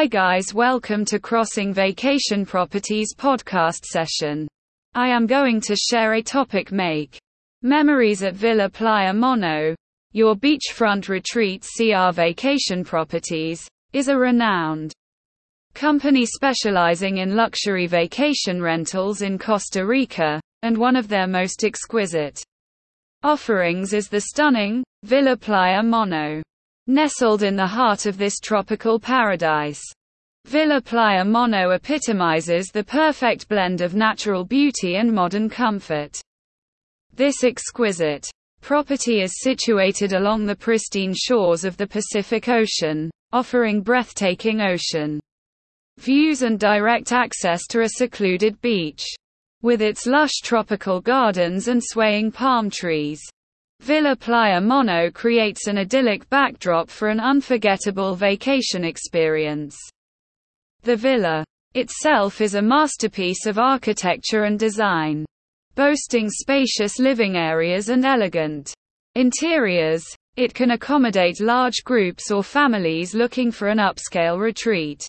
[0.00, 4.48] Hi guys, welcome to Crossing Vacation Properties podcast session.
[4.94, 7.18] I am going to share a topic make
[7.60, 9.74] memories at Villa Playa Mono.
[10.12, 14.94] Your beachfront retreat CR Vacation Properties is a renowned
[15.74, 22.42] company specializing in luxury vacation rentals in Costa Rica, and one of their most exquisite
[23.22, 26.40] offerings is the stunning Villa Playa Mono.
[26.92, 29.80] Nestled in the heart of this tropical paradise,
[30.46, 36.20] Villa Playa Mono epitomizes the perfect blend of natural beauty and modern comfort.
[37.14, 38.28] This exquisite
[38.60, 45.20] property is situated along the pristine shores of the Pacific Ocean, offering breathtaking ocean
[45.96, 49.04] views and direct access to a secluded beach.
[49.62, 53.22] With its lush tropical gardens and swaying palm trees,
[53.80, 59.74] Villa Playa Mono creates an idyllic backdrop for an unforgettable vacation experience.
[60.82, 65.24] The villa itself is a masterpiece of architecture and design,
[65.76, 68.74] boasting spacious living areas and elegant
[69.14, 70.04] interiors.
[70.36, 75.06] It can accommodate large groups or families looking for an upscale retreat.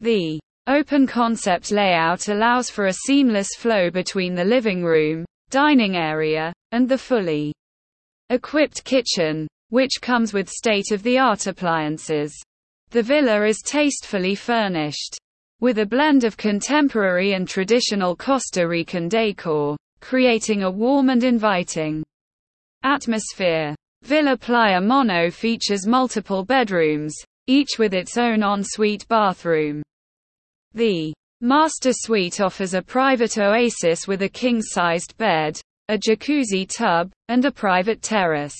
[0.00, 6.52] The open concept layout allows for a seamless flow between the living room, dining area,
[6.70, 7.52] and the fully
[8.32, 12.34] equipped kitchen, which comes with state-of-the-art appliances.
[12.88, 15.18] The villa is tastefully furnished
[15.60, 22.02] with a blend of contemporary and traditional Costa Rican decor, creating a warm and inviting
[22.82, 23.74] atmosphere.
[24.02, 27.14] Villa Playa Mono features multiple bedrooms,
[27.46, 29.82] each with its own ensuite bathroom.
[30.74, 35.60] The master suite offers a private oasis with a king-sized bed,
[35.92, 38.56] a jacuzzi tub, and a private terrace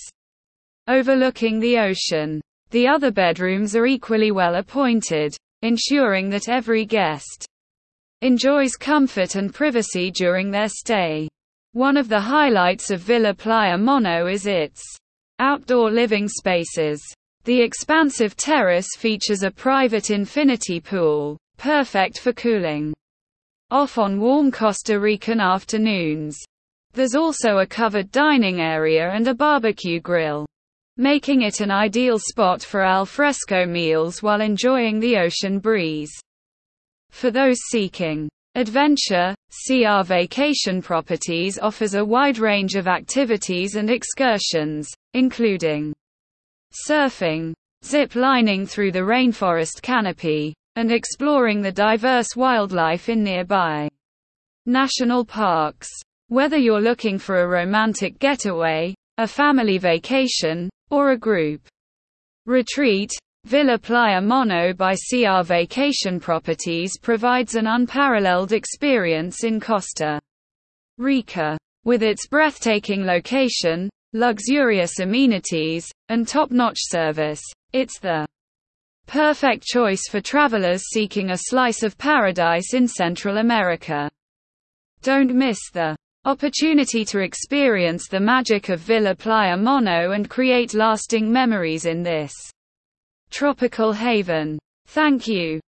[0.87, 2.43] overlooking the ocean.
[2.73, 7.47] The other bedrooms are equally well appointed, ensuring that every guest
[8.21, 11.27] enjoys comfort and privacy during their stay.
[11.73, 14.83] One of the highlights of Villa Playa Mono is its
[15.39, 17.03] outdoor living spaces.
[17.45, 22.93] The expansive terrace features a private infinity pool, perfect for cooling
[23.71, 26.39] off on warm Costa Rican afternoons.
[26.95, 30.45] There's also a covered dining area and a barbecue grill,
[30.99, 36.13] making it an ideal spot for al fresco meals while enjoying the ocean breeze.
[37.11, 39.35] For those seeking adventure,
[39.67, 45.95] CR Vacation Properties offers a wide range of activities and excursions, including
[46.87, 47.55] surfing,
[47.85, 53.89] zip lining through the rainforest canopy, and exploring the diverse wildlife in nearby
[54.67, 55.89] national parks.
[56.33, 61.61] Whether you're looking for a romantic getaway, a family vacation, or a group
[62.47, 63.13] retreat,
[63.45, 70.19] Villa Playa Mono by CR Vacation Properties provides an unparalleled experience in Costa
[70.97, 71.59] Rica.
[71.85, 77.43] With its breathtaking location, luxurious amenities, and top-notch service,
[77.75, 78.27] it's the
[79.07, 84.11] perfect choice for travelers seeking a slice of paradise in Central America.
[85.03, 85.95] Don't miss the
[86.25, 92.33] Opportunity to experience the magic of Villa Playa Mono and create lasting memories in this
[93.31, 94.57] tropical haven.
[94.87, 95.59] Thank you.